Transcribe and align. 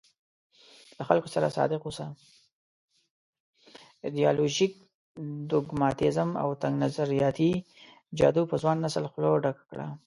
ایډیالوژيک 4.05 4.73
ډوګماتېزم 5.49 6.29
او 6.41 6.49
تنګ 6.61 6.75
نظریاتي 6.83 7.51
جادو 8.17 8.43
په 8.49 8.55
ځوان 8.61 8.77
نسل 8.85 9.03
خوله 9.11 9.29
ډکه 9.43 9.63
کړه. 9.71 9.87